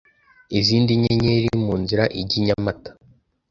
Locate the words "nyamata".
2.45-2.91